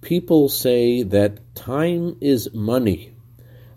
people 0.00 0.48
say 0.48 1.02
that 1.02 1.54
time 1.54 2.16
is 2.20 2.52
money, 2.54 3.12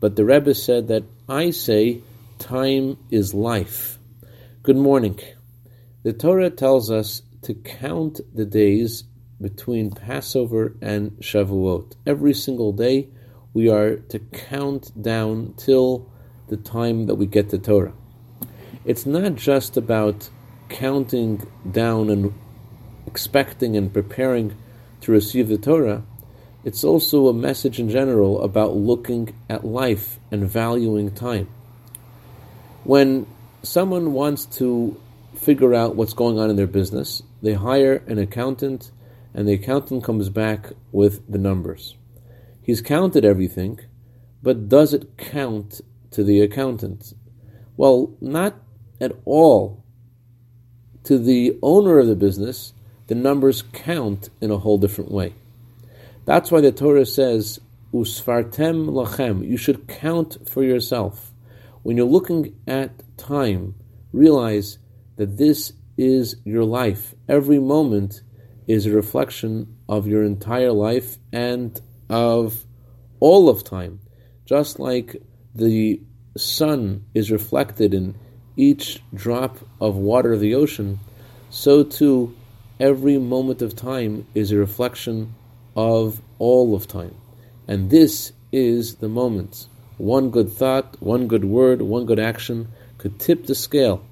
but 0.00 0.16
the 0.16 0.24
Rebbe 0.24 0.54
said 0.54 0.88
that 0.88 1.04
I 1.28 1.50
say 1.50 2.02
time 2.38 2.98
is 3.10 3.34
life. 3.34 3.98
Good 4.62 4.76
morning. 4.76 5.18
The 6.02 6.12
Torah 6.12 6.50
tells 6.50 6.90
us 6.90 7.22
to 7.42 7.54
count 7.54 8.20
the 8.34 8.44
days 8.44 9.04
between 9.40 9.90
Passover 9.90 10.76
and 10.80 11.12
Shavuot. 11.18 11.96
Every 12.06 12.34
single 12.34 12.72
day, 12.72 13.08
we 13.52 13.68
are 13.68 13.96
to 13.96 14.18
count 14.18 14.90
down 15.00 15.54
till 15.56 16.10
the 16.48 16.56
time 16.56 17.06
that 17.06 17.16
we 17.16 17.26
get 17.26 17.50
the 17.50 17.58
Torah. 17.58 17.92
It's 18.84 19.06
not 19.06 19.34
just 19.34 19.76
about 19.76 20.28
counting 20.68 21.46
down 21.70 22.10
and 22.10 22.34
expecting 23.06 23.76
and 23.76 23.92
preparing 23.92 24.54
to 25.04 25.12
receive 25.12 25.48
the 25.48 25.58
Torah, 25.58 26.02
it's 26.64 26.82
also 26.82 27.28
a 27.28 27.34
message 27.34 27.78
in 27.78 27.90
general 27.90 28.42
about 28.42 28.74
looking 28.74 29.34
at 29.50 29.64
life 29.64 30.18
and 30.30 30.48
valuing 30.48 31.10
time. 31.10 31.48
When 32.84 33.26
someone 33.62 34.12
wants 34.14 34.46
to 34.58 34.98
figure 35.36 35.74
out 35.74 35.94
what's 35.94 36.14
going 36.14 36.38
on 36.38 36.48
in 36.48 36.56
their 36.56 36.66
business, 36.66 37.22
they 37.42 37.52
hire 37.52 38.02
an 38.06 38.18
accountant, 38.18 38.90
and 39.34 39.46
the 39.46 39.52
accountant 39.52 40.04
comes 40.04 40.30
back 40.30 40.72
with 40.90 41.30
the 41.30 41.38
numbers. 41.38 41.96
He's 42.62 42.80
counted 42.80 43.26
everything, 43.26 43.80
but 44.42 44.70
does 44.70 44.94
it 44.94 45.18
count 45.18 45.82
to 46.12 46.24
the 46.24 46.40
accountant? 46.40 47.12
Well, 47.76 48.16
not 48.22 48.54
at 49.02 49.12
all. 49.26 49.84
To 51.04 51.18
the 51.18 51.58
owner 51.62 51.98
of 51.98 52.06
the 52.06 52.16
business, 52.16 52.72
the 53.06 53.14
numbers 53.14 53.62
count 53.72 54.30
in 54.40 54.50
a 54.50 54.58
whole 54.58 54.78
different 54.78 55.10
way. 55.10 55.34
That's 56.24 56.50
why 56.50 56.60
the 56.60 56.72
Torah 56.72 57.06
says, 57.06 57.60
Usfartem 57.92 58.88
lachem, 58.88 59.46
you 59.46 59.56
should 59.56 59.86
count 59.86 60.48
for 60.48 60.62
yourself. 60.62 61.32
When 61.82 61.96
you're 61.96 62.06
looking 62.06 62.56
at 62.66 63.02
time, 63.16 63.74
realize 64.12 64.78
that 65.16 65.36
this 65.36 65.72
is 65.96 66.36
your 66.44 66.64
life. 66.64 67.14
Every 67.28 67.58
moment 67.58 68.22
is 68.66 68.86
a 68.86 68.90
reflection 68.90 69.76
of 69.88 70.06
your 70.06 70.24
entire 70.24 70.72
life 70.72 71.18
and 71.32 71.78
of 72.08 72.64
all 73.20 73.48
of 73.48 73.64
time. 73.64 74.00
Just 74.46 74.80
like 74.80 75.16
the 75.54 76.00
sun 76.36 77.04
is 77.14 77.30
reflected 77.30 77.94
in 77.94 78.16
each 78.56 79.02
drop 79.12 79.58
of 79.80 79.96
water 79.96 80.32
of 80.32 80.40
the 80.40 80.54
ocean, 80.54 80.98
so 81.50 81.82
too 81.82 82.34
every 82.80 83.18
moment 83.18 83.62
of 83.62 83.76
time 83.76 84.26
is 84.34 84.50
a 84.50 84.56
reflection 84.56 85.34
of 85.76 86.20
all 86.38 86.74
of 86.74 86.86
time. 86.86 87.14
And 87.66 87.90
this 87.90 88.32
is 88.52 88.96
the 88.96 89.08
moment. 89.08 89.68
One 89.96 90.30
good 90.30 90.50
thought, 90.50 91.00
one 91.00 91.28
good 91.28 91.44
word, 91.44 91.82
one 91.82 92.06
good 92.06 92.18
action 92.18 92.68
could 92.98 93.18
tip 93.20 93.46
the 93.46 93.54
scale 93.54 94.04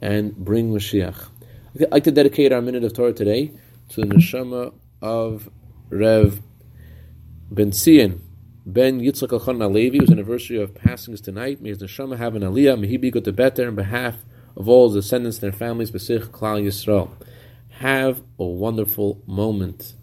and 0.00 0.36
bring 0.36 0.72
Mashiach. 0.72 1.28
I'd 1.80 1.90
like 1.92 2.04
to 2.04 2.12
dedicate 2.12 2.52
our 2.52 2.60
minute 2.60 2.84
of 2.84 2.92
Torah 2.92 3.12
today 3.12 3.52
to 3.90 4.00
the 4.00 4.06
neshama 4.06 4.72
of 5.00 5.48
Reb 5.90 6.42
Ben 7.50 7.72
Sion, 7.72 8.22
Ben 8.66 9.00
Yitzchak 9.00 9.28
Elchanan 9.28 9.70
Alevi, 9.70 10.00
whose 10.00 10.10
anniversary 10.10 10.60
of 10.60 10.74
passing 10.74 11.14
is 11.14 11.20
tonight. 11.20 11.62
May 11.62 11.70
his 11.70 11.78
neshama 11.78 12.18
have 12.18 12.34
an 12.34 12.42
aliyah. 12.42 12.78
May 12.78 12.88
he 12.88 12.96
be 12.96 13.10
good 13.10 13.24
to 13.24 13.32
better 13.32 13.66
on 13.66 13.74
behalf 13.74 14.16
of 14.56 14.68
all 14.68 14.88
his 14.88 15.04
descendants 15.04 15.38
and 15.38 15.52
their 15.52 15.58
families, 15.58 15.90
Besich 15.90 16.26
Klal 16.26 16.62
Yisrael. 16.62 17.10
Have 17.78 18.24
a 18.40 18.44
wonderful 18.44 19.22
moment 19.28 19.94